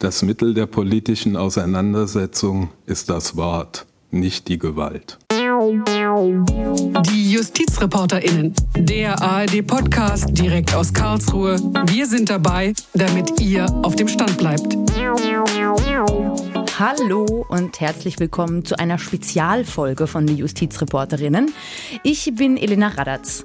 [0.00, 5.18] Das Mittel der politischen Auseinandersetzung ist das Wort, nicht die Gewalt.
[7.10, 11.56] Die JustizreporterInnen, der ARD-Podcast direkt aus Karlsruhe.
[11.88, 14.74] Wir sind dabei, damit ihr auf dem Stand bleibt.
[16.78, 21.52] Hallo und herzlich willkommen zu einer Spezialfolge von den Justizreporterinnen.
[22.04, 23.44] Ich bin Elena Radatz.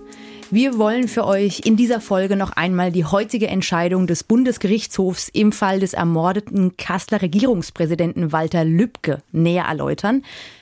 [0.52, 5.52] Wir wollen für euch in dieser Folge noch einmal die heutige Entscheidung des Bundesgerichtshofs im
[5.52, 10.21] Fall des ermordeten Kasseler Regierungspräsidenten Walter Lübcke näher erläutern.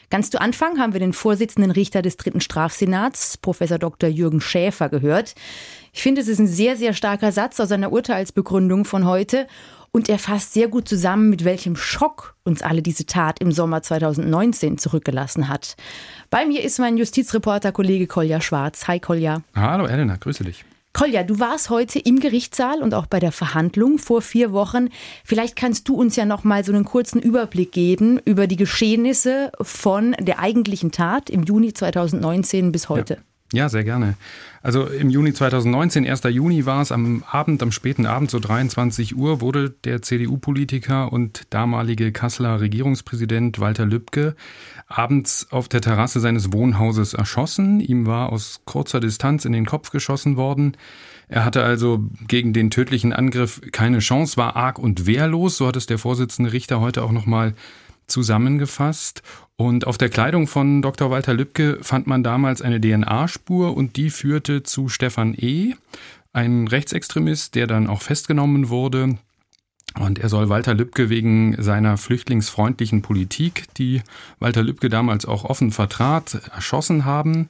[0.09, 4.09] Ganz zu Anfang haben wir den Vorsitzenden Richter des dritten Strafsenats, Professor Dr.
[4.09, 5.36] Jürgen Schäfer, gehört.
[5.92, 9.48] Ich finde, es ist ein sehr, sehr starker Satz aus seiner Urteilsbegründung von heute
[9.94, 13.84] und er fasst sehr gut zusammen, mit welchem Schock uns alle diese Tat im Sommer
[13.84, 15.76] 2019 zurückgelassen hat.
[16.30, 18.88] Bei mir ist mein Justizreporter Kollege Kolja Schwarz.
[18.88, 19.44] Hi Kolja.
[19.56, 20.66] Hallo Elena, grüße dich.
[20.94, 24.90] Kolja, du warst heute im Gerichtssaal und auch bei der Verhandlung vor vier Wochen.
[25.24, 29.52] Vielleicht kannst du uns ja noch mal so einen kurzen Überblick geben über die Geschehnisse
[29.62, 33.16] von der eigentlichen Tat im Juni 2019 bis heute.
[33.16, 33.20] Ja.
[33.54, 34.16] Ja, sehr gerne.
[34.64, 36.23] Also im Juni 2019, 1.
[36.32, 41.44] Juni war es am Abend, am späten Abend, so 23 Uhr, wurde der CDU-Politiker und
[41.52, 44.36] damalige Kasseler Regierungspräsident Walter Lübcke
[44.88, 47.80] abends auf der Terrasse seines Wohnhauses erschossen.
[47.80, 50.76] Ihm war aus kurzer Distanz in den Kopf geschossen worden.
[51.28, 55.76] Er hatte also gegen den tödlichen Angriff keine Chance, war arg und wehrlos, so hat
[55.76, 57.54] es der Vorsitzende Richter heute auch nochmal
[58.14, 59.22] zusammengefasst.
[59.58, 61.11] Und auf der Kleidung von Dr.
[61.11, 65.75] Walter Lübcke fand man damals eine DNA-Spur und die führte zu Stefan E.,
[66.31, 69.17] ein Rechtsextremist, der dann auch festgenommen wurde.
[70.00, 74.02] Und er soll Walter Lübcke wegen seiner flüchtlingsfreundlichen Politik, die
[74.39, 77.50] Walter Lübcke damals auch offen vertrat, erschossen haben.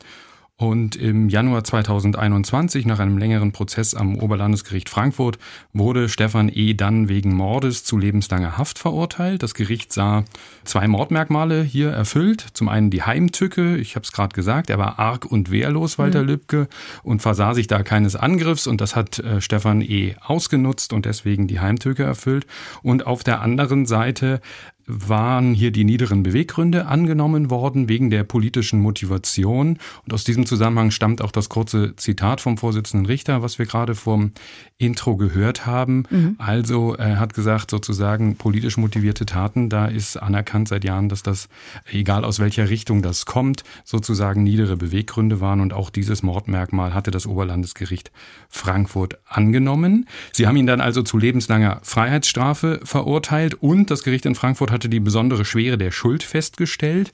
[0.63, 5.37] Und im Januar 2021, nach einem längeren Prozess am Oberlandesgericht Frankfurt,
[5.73, 6.73] wurde Stefan E.
[6.73, 9.43] dann wegen Mordes zu lebenslanger Haft verurteilt.
[9.43, 10.23] Das Gericht sah
[10.63, 12.45] zwei Mordmerkmale hier erfüllt.
[12.53, 16.21] Zum einen die Heimtücke, ich habe es gerade gesagt, er war arg und wehrlos, Walter
[16.21, 16.27] mhm.
[16.29, 16.69] Lübcke,
[17.03, 18.65] und versah sich da keines Angriffs.
[18.65, 20.15] Und das hat äh, Stefan E.
[20.21, 22.47] ausgenutzt und deswegen die Heimtücke erfüllt.
[22.83, 24.39] Und auf der anderen Seite
[24.85, 29.77] waren hier die niederen Beweggründe angenommen worden wegen der politischen Motivation.
[30.05, 33.95] Und aus diesem Zusammenhang stammt auch das kurze Zitat vom Vorsitzenden Richter, was wir gerade
[33.95, 34.33] vom
[34.77, 36.03] Intro gehört haben.
[36.09, 36.35] Mhm.
[36.37, 41.47] Also er hat gesagt, sozusagen politisch motivierte Taten, da ist anerkannt seit Jahren, dass das,
[41.89, 45.61] egal aus welcher Richtung das kommt, sozusagen niedere Beweggründe waren.
[45.61, 48.11] Und auch dieses Mordmerkmal hatte das Oberlandesgericht
[48.49, 50.07] Frankfurt angenommen.
[50.33, 54.89] Sie haben ihn dann also zu lebenslanger Freiheitsstrafe verurteilt und das Gericht in Frankfurt hatte
[54.89, 57.13] die besondere Schwere der Schuld festgestellt.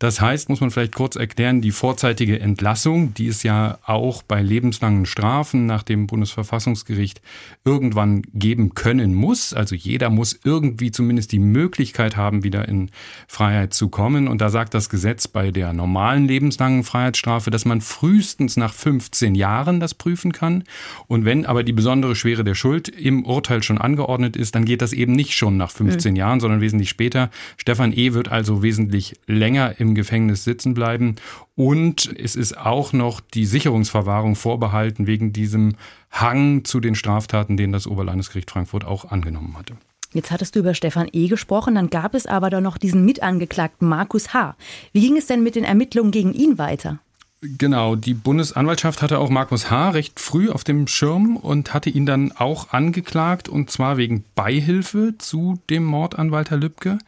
[0.00, 4.40] Das heißt, muss man vielleicht kurz erklären, die vorzeitige Entlassung, die es ja auch bei
[4.40, 7.20] lebenslangen Strafen nach dem Bundesverfassungsgericht
[7.66, 9.52] irgendwann geben können muss.
[9.52, 12.90] Also jeder muss irgendwie zumindest die Möglichkeit haben, wieder in
[13.28, 14.26] Freiheit zu kommen.
[14.26, 19.34] Und da sagt das Gesetz bei der normalen lebenslangen Freiheitsstrafe, dass man frühestens nach 15
[19.34, 20.64] Jahren das prüfen kann.
[21.08, 24.80] Und wenn aber die besondere Schwere der Schuld im Urteil schon angeordnet ist, dann geht
[24.80, 26.16] das eben nicht schon nach 15 mhm.
[26.16, 27.28] Jahren, sondern wesentlich später.
[27.58, 28.14] Stefan E.
[28.14, 31.16] wird also wesentlich länger im Gefängnis sitzen bleiben.
[31.56, 35.74] Und es ist auch noch die Sicherungsverwahrung vorbehalten wegen diesem
[36.10, 39.74] Hang zu den Straftaten, den das Oberlandesgericht Frankfurt auch angenommen hatte.
[40.12, 41.28] Jetzt hattest du über Stefan E.
[41.28, 44.56] gesprochen, dann gab es aber da noch diesen Mitangeklagten Markus H.
[44.92, 46.98] Wie ging es denn mit den Ermittlungen gegen ihn weiter?
[47.42, 49.90] Genau, die Bundesanwaltschaft hatte auch Markus H.
[49.90, 55.14] recht früh auf dem Schirm und hatte ihn dann auch angeklagt und zwar wegen Beihilfe
[55.16, 56.98] zu dem Mord an Walter Lübcke.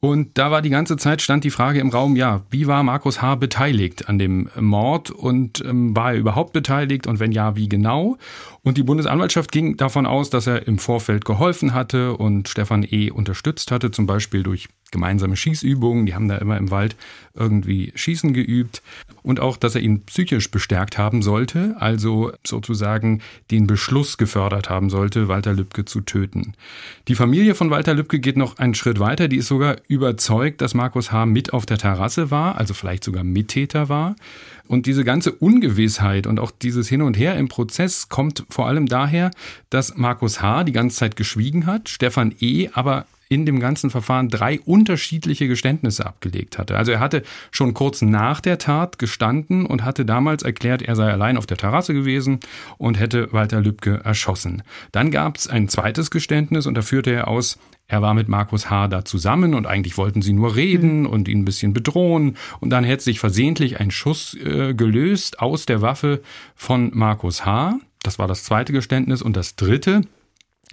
[0.00, 3.20] Und da war die ganze Zeit stand die Frage im Raum, ja, wie war Markus
[3.20, 3.34] H.
[3.34, 8.16] beteiligt an dem Mord und ähm, war er überhaupt beteiligt und wenn ja, wie genau?
[8.62, 13.10] Und die Bundesanwaltschaft ging davon aus, dass er im Vorfeld geholfen hatte und Stefan E.
[13.10, 16.06] unterstützt hatte, zum Beispiel durch gemeinsame Schießübungen.
[16.06, 16.96] Die haben da immer im Wald
[17.34, 18.82] irgendwie Schießen geübt.
[19.22, 24.90] Und auch, dass er ihn psychisch bestärkt haben sollte, also sozusagen den Beschluss gefördert haben
[24.90, 26.54] sollte, Walter Lübcke zu töten.
[27.08, 29.28] Die Familie von Walter Lübcke geht noch einen Schritt weiter.
[29.28, 31.26] Die ist sogar überzeugt, dass Markus H.
[31.26, 34.16] mit auf der Terrasse war, also vielleicht sogar Mittäter war.
[34.66, 38.86] Und diese ganze Ungewissheit und auch dieses Hin und Her im Prozess kommt vor allem
[38.86, 39.30] daher,
[39.70, 40.64] dass Markus H.
[40.64, 42.68] die ganze Zeit geschwiegen hat, Stefan E.
[42.74, 46.76] aber in dem ganzen Verfahren drei unterschiedliche Geständnisse abgelegt hatte.
[46.76, 51.10] Also er hatte schon kurz nach der Tat gestanden und hatte damals erklärt, er sei
[51.10, 52.40] allein auf der Terrasse gewesen
[52.78, 54.62] und hätte Walter Lübcke erschossen.
[54.92, 57.58] Dann gab es ein zweites Geständnis und da führte er aus,
[57.90, 58.88] er war mit Markus H.
[58.88, 61.06] da zusammen und eigentlich wollten sie nur reden mhm.
[61.06, 62.36] und ihn ein bisschen bedrohen.
[62.60, 66.20] Und dann hätte sich versehentlich ein Schuss äh, gelöst aus der Waffe
[66.54, 67.78] von Markus H.
[68.02, 69.22] Das war das zweite Geständnis.
[69.22, 70.02] Und das dritte,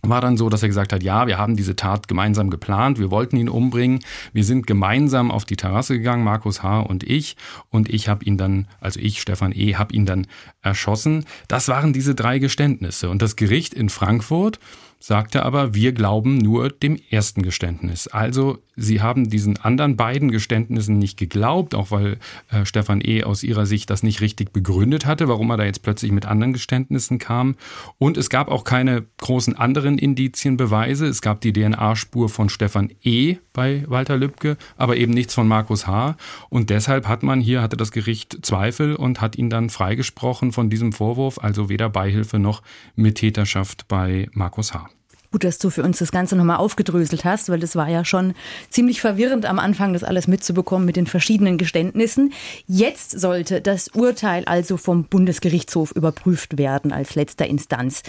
[0.09, 3.11] war dann so, dass er gesagt hat, ja, wir haben diese Tat gemeinsam geplant, wir
[3.11, 3.99] wollten ihn umbringen,
[4.33, 6.81] wir sind gemeinsam auf die Terrasse gegangen, Markus H.
[6.81, 7.35] und ich,
[7.69, 10.27] und ich habe ihn dann, also ich, Stefan E., habe ihn dann
[10.61, 11.25] erschossen.
[11.47, 13.09] Das waren diese drei Geständnisse.
[13.09, 14.59] Und das Gericht in Frankfurt
[14.99, 18.07] sagte aber, wir glauben nur dem ersten Geständnis.
[18.07, 22.17] Also sie haben diesen anderen beiden Geständnissen nicht geglaubt, auch weil
[22.51, 23.23] äh, Stefan E.
[23.23, 26.53] aus ihrer Sicht das nicht richtig begründet hatte, warum er da jetzt plötzlich mit anderen
[26.53, 27.55] Geständnissen kam.
[27.97, 31.05] Und es gab auch keine großen anderen Indizien, Beweise.
[31.07, 33.37] Es gab die DNA-Spur von Stefan E.
[33.53, 36.17] bei Walter Lübcke, aber eben nichts von Markus H.
[36.49, 40.69] Und deshalb hat man hier, hatte das Gericht Zweifel und hat ihn dann freigesprochen von
[40.69, 42.61] diesem Vorwurf, also weder Beihilfe noch
[42.95, 44.89] Mittäterschaft bei Markus H.
[45.31, 48.33] Gut, dass du für uns das Ganze nochmal aufgedröselt hast, weil das war ja schon
[48.69, 52.33] ziemlich verwirrend am Anfang, das alles mitzubekommen mit den verschiedenen Geständnissen.
[52.67, 58.03] Jetzt sollte das Urteil also vom Bundesgerichtshof überprüft werden als letzter Instanz.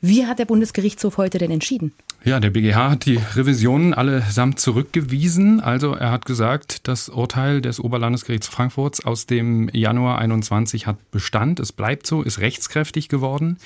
[0.00, 1.92] Wie hat der Bundesgerichtshof heute denn entschieden?
[2.24, 5.60] Ja, der BGH hat die Revisionen allesamt zurückgewiesen.
[5.60, 11.58] Also er hat gesagt, das Urteil des Oberlandesgerichts Frankfurts aus dem Januar 21 hat Bestand.
[11.58, 13.58] Es bleibt so, ist rechtskräftig geworden.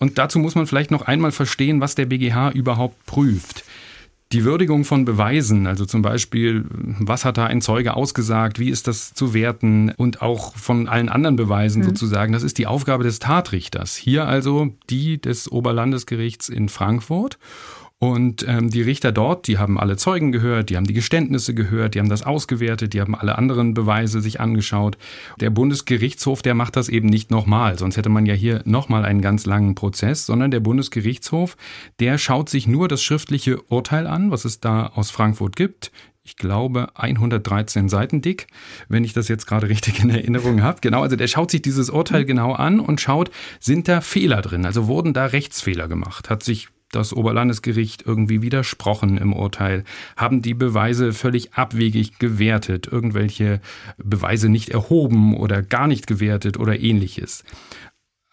[0.00, 3.64] Und dazu muss man vielleicht noch einmal verstehen, was der BGH überhaupt prüft.
[4.32, 8.88] Die Würdigung von Beweisen, also zum Beispiel, was hat da ein Zeuge ausgesagt, wie ist
[8.88, 11.86] das zu werten und auch von allen anderen Beweisen mhm.
[11.86, 13.94] sozusagen, das ist die Aufgabe des Tatrichters.
[13.94, 17.38] Hier also die des Oberlandesgerichts in Frankfurt.
[18.02, 21.94] Und ähm, die Richter dort, die haben alle Zeugen gehört, die haben die Geständnisse gehört,
[21.94, 24.98] die haben das ausgewertet, die haben alle anderen Beweise sich angeschaut.
[25.38, 29.20] Der Bundesgerichtshof, der macht das eben nicht nochmal, sonst hätte man ja hier nochmal einen
[29.20, 31.56] ganz langen Prozess, sondern der Bundesgerichtshof,
[32.00, 35.92] der schaut sich nur das schriftliche Urteil an, was es da aus Frankfurt gibt
[36.24, 38.46] ich glaube, 113 Seiten dick,
[38.88, 40.78] wenn ich das jetzt gerade richtig in Erinnerung habe.
[40.80, 44.64] Genau, also der schaut sich dieses Urteil genau an und schaut, sind da Fehler drin?
[44.64, 46.30] Also wurden da Rechtsfehler gemacht?
[46.30, 49.84] Hat sich das Oberlandesgericht irgendwie widersprochen im Urteil,
[50.16, 53.60] haben die Beweise völlig abwegig gewertet, irgendwelche
[53.96, 57.44] Beweise nicht erhoben oder gar nicht gewertet oder ähnliches.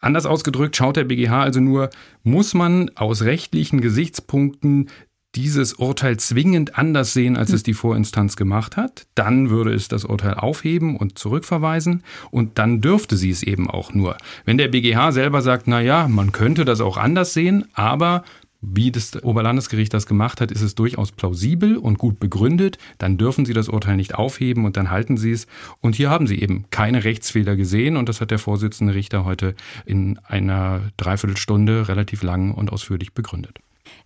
[0.02, 1.90] Anders ausgedrückt schaut der BGH also nur,
[2.24, 4.90] muss man aus rechtlichen Gesichtspunkten
[5.36, 10.04] dieses Urteil zwingend anders sehen, als es die Vorinstanz gemacht hat, dann würde es das
[10.04, 14.18] Urteil aufheben und zurückverweisen und dann dürfte sie es eben auch nur.
[14.46, 18.24] Wenn der BGH selber sagt, na ja, man könnte das auch anders sehen, aber
[18.62, 22.78] wie das Oberlandesgericht das gemacht hat, ist es durchaus plausibel und gut begründet.
[22.98, 25.48] Dann dürfen Sie das Urteil nicht aufheben und dann halten Sie es.
[25.82, 29.56] Und hier haben Sie eben keine Rechtsfehler gesehen und das hat der Vorsitzende Richter heute
[29.86, 33.60] in einer Dreiviertelstunde relativ lang und ausführlich begründet.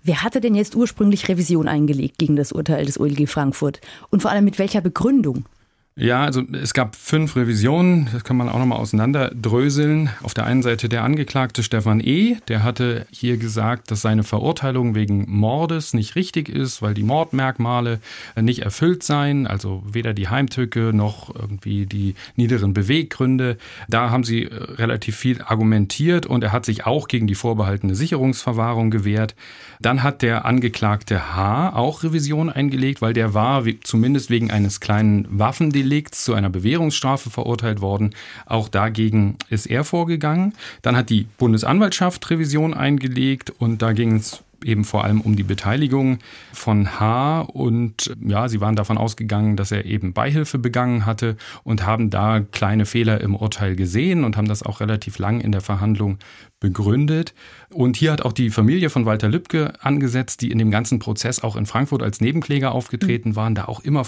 [0.03, 3.81] Wer hatte denn jetzt ursprünglich Revision eingelegt gegen das Urteil des OLG Frankfurt?
[4.09, 5.45] Und vor allem mit welcher Begründung?
[5.95, 10.09] Ja, also es gab fünf Revisionen, das kann man auch nochmal auseinanderdröseln.
[10.23, 14.95] Auf der einen Seite der Angeklagte Stefan E., der hatte hier gesagt, dass seine Verurteilung
[14.95, 17.99] wegen Mordes nicht richtig ist, weil die Mordmerkmale
[18.41, 23.57] nicht erfüllt seien, also weder die Heimtücke noch irgendwie die niederen Beweggründe.
[23.87, 27.93] Da haben sie äh, relativ viel argumentiert und er hat sich auch gegen die vorbehaltene
[27.93, 29.35] Sicherungsverwahrung gewehrt.
[29.79, 31.75] Dann hat der Angeklagte H.
[31.75, 37.29] auch Revision eingelegt, weil der war zumindest wegen eines kleinen Waffendelikts Delikts zu einer Bewährungsstrafe
[37.29, 38.15] verurteilt worden.
[38.45, 40.53] Auch dagegen ist er vorgegangen.
[40.81, 45.43] Dann hat die Bundesanwaltschaft Revision eingelegt und da ging es eben vor allem um die
[45.43, 46.19] Beteiligung
[46.51, 47.41] von H.
[47.41, 52.39] Und ja, sie waren davon ausgegangen, dass er eben Beihilfe begangen hatte und haben da
[52.39, 56.17] kleine Fehler im Urteil gesehen und haben das auch relativ lang in der Verhandlung
[56.63, 57.33] begründet.
[57.69, 61.43] Und hier hat auch die Familie von Walter Lübcke angesetzt, die in dem ganzen Prozess
[61.43, 63.35] auch in Frankfurt als Nebenkläger aufgetreten mhm.
[63.35, 64.05] waren, da auch immer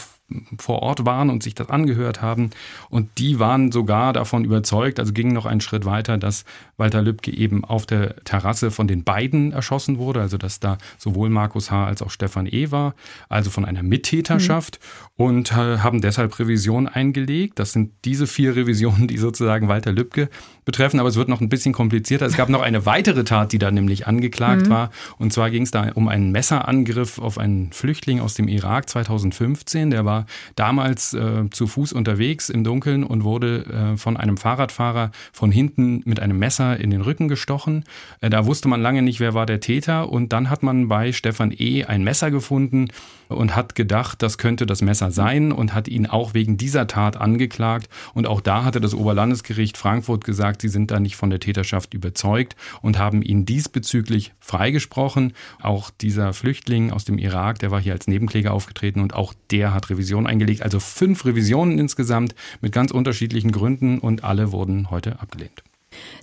[0.57, 2.49] vor Ort waren und sich das angehört haben.
[2.89, 6.45] Und die waren sogar davon überzeugt, also gingen noch einen Schritt weiter, dass
[6.77, 11.29] Walter Lübcke eben auf der Terrasse von den beiden erschossen wurde, also dass da sowohl
[11.29, 11.85] Markus H.
[11.85, 12.71] als auch Stefan E.
[12.71, 12.95] war,
[13.29, 14.79] also von einer Mittäterschaft
[15.17, 15.25] mhm.
[15.25, 17.59] und äh, haben deshalb Revision eingelegt.
[17.59, 20.29] Das sind diese vier Revisionen, die sozusagen Walter Lübcke
[20.63, 22.25] betreffen, aber es wird noch ein bisschen komplizierter.
[22.25, 24.69] Es gab noch eine weitere Tat, die da nämlich angeklagt mhm.
[24.69, 24.91] war.
[25.17, 29.91] Und zwar ging es da um einen Messerangriff auf einen Flüchtling aus dem Irak 2015.
[29.91, 30.25] Der war
[30.55, 36.01] damals äh, zu Fuß unterwegs im Dunkeln und wurde äh, von einem Fahrradfahrer von hinten
[36.05, 37.83] mit einem Messer in den Rücken gestochen.
[38.21, 40.09] Äh, da wusste man lange nicht, wer war der Täter.
[40.09, 41.85] Und dann hat man bei Stefan E.
[41.85, 42.87] ein Messer gefunden
[43.27, 47.17] und hat gedacht, das könnte das Messer sein und hat ihn auch wegen dieser Tat
[47.17, 47.89] angeklagt.
[48.13, 51.93] Und auch da hatte das Oberlandesgericht Frankfurt gesagt, sie sind da nicht von der Täterschaft
[51.93, 52.34] überzeugt
[52.81, 55.33] und haben ihn diesbezüglich freigesprochen.
[55.61, 59.73] Auch dieser Flüchtling aus dem Irak, der war hier als Nebenkläger aufgetreten und auch der
[59.73, 60.61] hat Revision eingelegt.
[60.61, 65.63] Also fünf Revisionen insgesamt mit ganz unterschiedlichen Gründen und alle wurden heute abgelehnt.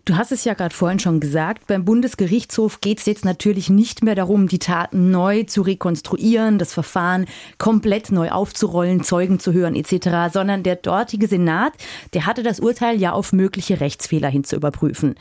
[0.04, 4.02] Du hast es ja gerade vorhin schon gesagt, beim Bundesgerichtshof geht es jetzt natürlich nicht
[4.02, 7.26] mehr darum, die Taten neu zu rekonstruieren, das Verfahren
[7.58, 11.72] komplett neu aufzurollen, Zeugen zu hören etc., sondern der dortige Senat,
[12.14, 15.14] der hatte das Urteil ja auf mögliche Rechtsfehler hin zu überprüfen.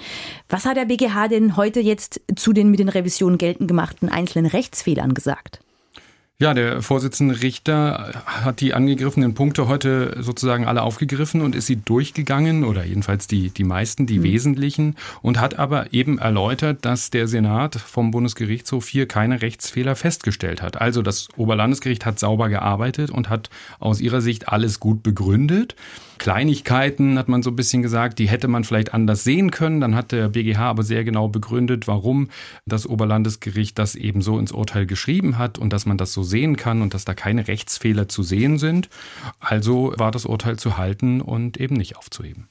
[0.49, 4.47] Was hat der BGH denn heute jetzt zu den mit den Revisionen geltend gemachten einzelnen
[4.47, 5.59] Rechtsfehlern gesagt?
[6.41, 11.75] Ja, der Vorsitzende Richter hat die angegriffenen Punkte heute sozusagen alle aufgegriffen und ist sie
[11.75, 14.23] durchgegangen oder jedenfalls die, die meisten, die mhm.
[14.23, 20.63] wesentlichen und hat aber eben erläutert, dass der Senat vom Bundesgerichtshof hier keine Rechtsfehler festgestellt
[20.63, 20.81] hat.
[20.81, 25.75] Also das Oberlandesgericht hat sauber gearbeitet und hat aus ihrer Sicht alles gut begründet.
[26.21, 29.81] Kleinigkeiten, hat man so ein bisschen gesagt, die hätte man vielleicht anders sehen können.
[29.81, 32.29] Dann hat der BGH aber sehr genau begründet, warum
[32.67, 36.57] das Oberlandesgericht das eben so ins Urteil geschrieben hat und dass man das so sehen
[36.57, 38.89] kann und dass da keine Rechtsfehler zu sehen sind.
[39.39, 42.47] Also war das Urteil zu halten und eben nicht aufzuheben.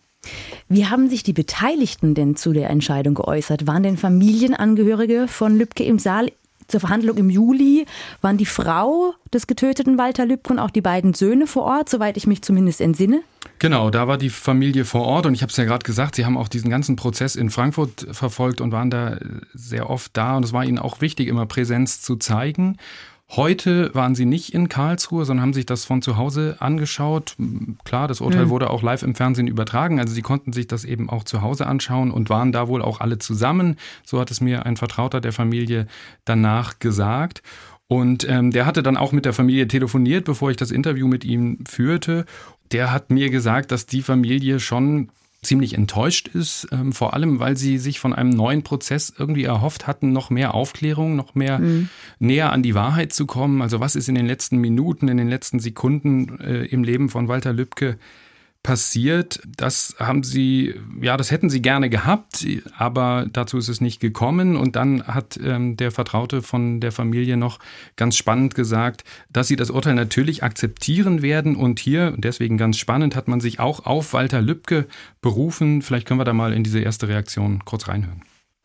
[0.69, 3.67] Wie haben sich die Beteiligten denn zu der Entscheidung geäußert?
[3.67, 6.29] Waren denn Familienangehörige von Lübcke im Saal?
[6.71, 7.85] zur Verhandlung im Juli
[8.21, 12.17] waren die Frau des getöteten Walter Lübcke und auch die beiden Söhne vor Ort, soweit
[12.17, 13.23] ich mich zumindest entsinne.
[13.59, 16.25] Genau, da war die Familie vor Ort und ich habe es ja gerade gesagt, sie
[16.25, 19.19] haben auch diesen ganzen Prozess in Frankfurt verfolgt und waren da
[19.53, 22.79] sehr oft da und es war ihnen auch wichtig, immer Präsenz zu zeigen.
[23.37, 27.37] Heute waren sie nicht in Karlsruhe, sondern haben sich das von zu Hause angeschaut.
[27.85, 28.51] Klar, das Urteil mhm.
[28.51, 31.69] wurde auch live im Fernsehen übertragen, also sie konnten sich das eben auch zu Hause
[31.69, 33.77] anschauen und waren da wohl auch alle zusammen.
[34.05, 35.87] So hat es mir ein Vertrauter der Familie
[36.25, 37.43] danach gesagt.
[37.87, 41.25] Und ähm, der hatte dann auch mit der Familie telefoniert, bevor ich das Interview mit
[41.25, 42.25] ihm führte.
[42.73, 45.11] Der hat mir gesagt, dass die Familie schon
[45.43, 49.87] ziemlich enttäuscht ist, ähm, vor allem weil sie sich von einem neuen Prozess irgendwie erhofft
[49.87, 51.89] hatten, noch mehr Aufklärung, noch mehr mhm.
[52.19, 53.63] näher an die Wahrheit zu kommen.
[53.63, 57.29] Also was ist in den letzten Minuten, in den letzten Sekunden äh, im Leben von
[57.29, 57.99] Walter Lübcke
[58.63, 59.41] passiert.
[59.57, 64.57] Das haben sie, ja, das hätten sie gerne gehabt, aber dazu ist es nicht gekommen.
[64.57, 67.59] Und dann hat ähm, der Vertraute von der Familie noch
[67.97, 71.57] ganz spannend gesagt, dass sie das Urteil natürlich akzeptieren werden.
[71.57, 74.87] Und hier, deswegen ganz spannend, hat man sich auch auf Walter Lübcke
[75.23, 75.83] berufen.
[75.83, 78.23] Vielleicht können wir da mal in diese erste Reaktion kurz reinhören.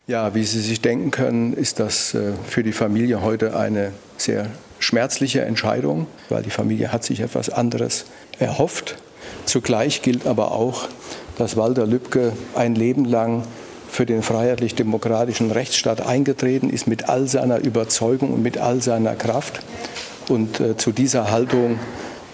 [0.07, 4.51] Ja, wie Sie sich denken können, ist das äh, für die Familie heute eine sehr
[4.77, 8.05] schmerzliche Entscheidung, weil die Familie hat sich etwas anderes
[8.37, 8.97] erhofft.
[9.45, 10.87] Zugleich gilt aber auch,
[11.37, 13.43] dass Walter Lübcke ein Leben lang
[13.89, 19.61] für den freiheitlich-demokratischen Rechtsstaat eingetreten ist, mit all seiner Überzeugung und mit all seiner Kraft.
[20.27, 21.79] Und äh, zu dieser Haltung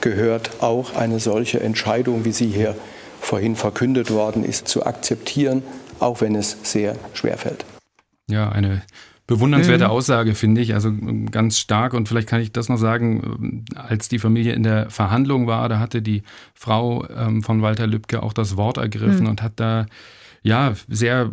[0.01, 2.75] gehört auch eine solche Entscheidung, wie sie hier
[3.19, 5.61] vorhin verkündet worden ist, zu akzeptieren,
[5.99, 7.65] auch wenn es sehr schwer fällt.
[8.27, 8.81] Ja, eine
[9.31, 9.91] bewundernswerte mhm.
[9.91, 10.73] Aussage, finde ich.
[10.73, 11.93] Also ähm, ganz stark.
[11.93, 15.69] Und vielleicht kann ich das noch sagen, ähm, als die Familie in der Verhandlung war,
[15.69, 16.23] da hatte die
[16.53, 19.29] Frau ähm, von Walter Lübcke auch das Wort ergriffen mhm.
[19.29, 19.85] und hat da
[20.43, 21.31] ja, sehr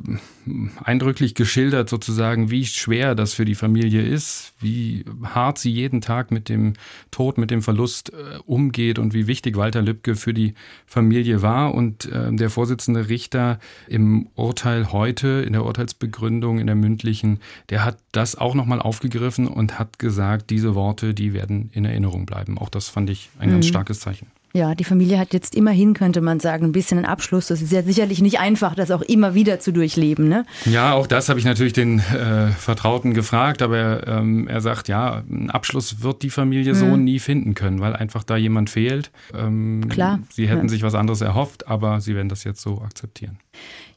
[0.84, 6.30] eindrücklich geschildert sozusagen, wie schwer das für die Familie ist, wie hart sie jeden Tag
[6.30, 6.74] mit dem
[7.10, 10.54] Tod, mit dem Verlust äh, umgeht und wie wichtig Walter Lübcke für die
[10.86, 11.74] Familie war.
[11.74, 17.86] Und äh, der Vorsitzende Richter im Urteil heute, in der Urteilsbegründung, in der mündlichen, der
[17.86, 22.58] hat das auch nochmal aufgegriffen und hat gesagt, diese Worte, die werden in Erinnerung bleiben.
[22.58, 23.52] Auch das fand ich ein mhm.
[23.54, 24.26] ganz starkes Zeichen.
[24.54, 27.48] Ja, die Familie hat jetzt immerhin, könnte man sagen, ein bisschen einen Abschluss.
[27.48, 30.28] Das ist ja sicherlich nicht einfach, das auch immer wieder zu durchleben.
[30.28, 30.46] Ne?
[30.64, 35.22] Ja, auch das habe ich natürlich den äh, Vertrauten gefragt, aber ähm, er sagt, ja,
[35.30, 36.78] einen Abschluss wird die Familie mhm.
[36.78, 39.10] so nie finden können, weil einfach da jemand fehlt.
[39.34, 40.20] Ähm, Klar.
[40.30, 40.68] Sie hätten ja.
[40.68, 43.38] sich was anderes erhofft, aber sie werden das jetzt so akzeptieren.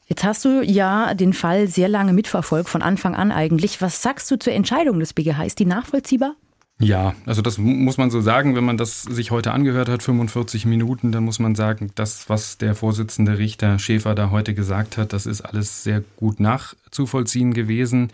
[0.06, 3.80] Jetzt hast du ja den Fall sehr lange mitverfolgt, von Anfang an eigentlich.
[3.80, 5.44] Was sagst du zur Entscheidung des BGH?
[5.44, 6.34] Ist die nachvollziehbar?
[6.80, 10.66] Ja, also das muss man so sagen, wenn man das sich heute angehört hat, 45
[10.66, 15.12] Minuten, dann muss man sagen, das, was der Vorsitzende Richter Schäfer da heute gesagt hat,
[15.12, 18.10] das ist alles sehr gut nachzuvollziehen gewesen.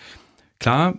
[0.60, 0.94] Klar,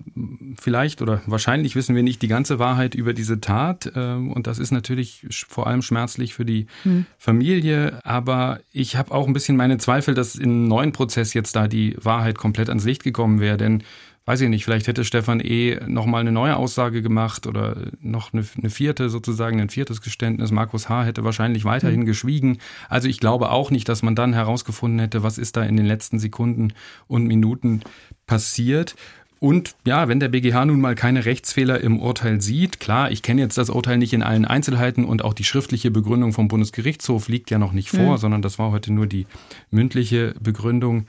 [0.57, 4.57] vielleicht oder wahrscheinlich wissen wir nicht die ganze Wahrheit über diese Tat ähm, und das
[4.57, 7.05] ist natürlich vor allem schmerzlich für die hm.
[7.17, 11.67] Familie, aber ich habe auch ein bisschen meine Zweifel, dass im neuen Prozess jetzt da
[11.67, 13.83] die Wahrheit komplett ans Licht gekommen wäre, denn
[14.29, 15.79] weiß ich nicht, vielleicht hätte Stefan E.
[15.87, 20.51] nochmal eine neue Aussage gemacht oder noch eine, eine, vierte sozusagen, ein viertes Geständnis.
[20.51, 21.03] Markus H.
[21.03, 22.05] hätte wahrscheinlich weiterhin mhm.
[22.05, 22.59] geschwiegen.
[22.89, 25.87] Also ich glaube auch nicht, dass man dann herausgefunden hätte, was ist da in den
[25.87, 26.73] letzten Sekunden
[27.07, 27.81] und Minuten
[28.27, 28.95] passiert.
[29.39, 33.41] Und ja, wenn der BGH nun mal keine Rechtsfehler im Urteil sieht, klar, ich kenne
[33.41, 37.49] jetzt das Urteil nicht in allen Einzelheiten und auch die schriftliche Begründung vom Bundesgerichtshof liegt
[37.49, 38.17] ja noch nicht vor, mhm.
[38.17, 39.27] sondern das war heute nur die
[39.71, 41.05] mündliche Begründung.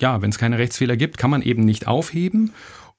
[0.00, 2.52] Ja, wenn es keine Rechtsfehler gibt, kann man eben nicht aufheben.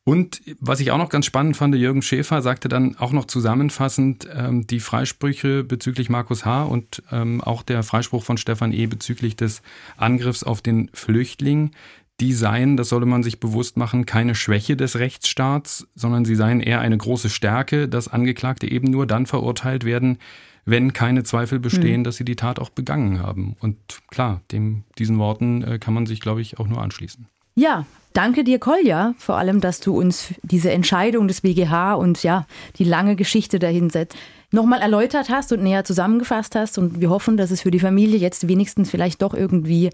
[0.06, 4.28] Und was ich auch noch ganz spannend fand, Jürgen Schäfer sagte dann auch noch zusammenfassend,
[4.34, 6.64] ähm, die Freisprüche bezüglich Markus H.
[6.64, 8.88] und ähm, auch der Freispruch von Stefan E.
[8.88, 9.62] bezüglich des
[9.98, 11.72] Angriffs auf den Flüchtling,
[12.20, 16.60] die seien, das solle man sich bewusst machen, keine Schwäche des Rechtsstaats, sondern sie seien
[16.60, 20.18] eher eine große Stärke, dass Angeklagte eben nur dann verurteilt werden,
[20.66, 22.04] wenn keine Zweifel bestehen, mhm.
[22.04, 23.56] dass sie die Tat auch begangen haben.
[23.60, 23.78] Und
[24.10, 27.28] klar, dem, diesen Worten äh, kann man sich, glaube ich, auch nur anschließen.
[27.60, 32.46] Ja, danke dir, Kolja, vor allem, dass du uns diese Entscheidung des BGH und ja,
[32.78, 34.16] die lange Geschichte dahinsetzt,
[34.50, 36.78] nochmal erläutert hast und näher zusammengefasst hast.
[36.78, 39.90] Und wir hoffen, dass es für die Familie jetzt wenigstens vielleicht doch irgendwie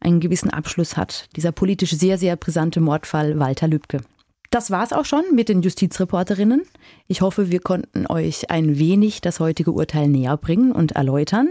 [0.00, 1.28] einen gewissen Abschluss hat.
[1.36, 4.00] Dieser politisch sehr, sehr brisante Mordfall Walter Lübcke.
[4.50, 6.62] Das war's auch schon mit den Justizreporterinnen.
[7.06, 11.50] Ich hoffe, wir konnten euch ein wenig das heutige Urteil näher bringen und erläutern.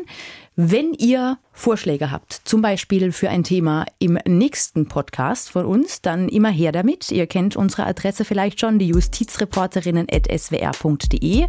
[0.57, 6.27] Wenn ihr Vorschläge habt, zum Beispiel für ein Thema im nächsten Podcast von uns, dann
[6.27, 7.09] immer her damit.
[7.09, 11.47] Ihr kennt unsere Adresse vielleicht schon, die justizreporterinnen.swr.de.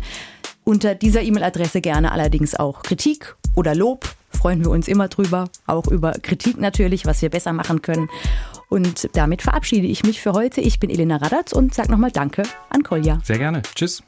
[0.63, 4.09] Unter dieser E-Mail-Adresse gerne allerdings auch Kritik oder Lob.
[4.31, 5.49] Freuen wir uns immer drüber.
[5.67, 8.09] Auch über Kritik natürlich, was wir besser machen können.
[8.71, 10.61] Und damit verabschiede ich mich für heute.
[10.63, 13.19] Ich bin Elena Radatz und sage nochmal Danke an Kolja.
[13.25, 13.63] Sehr gerne.
[13.75, 14.03] Tschüss.